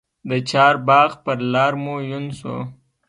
د 0.29 0.31
چارباغ 0.49 1.09
پر 1.23 1.37
لار 1.53 1.73
مو 1.83 1.95
یون 2.11 2.25
سو 2.39 2.55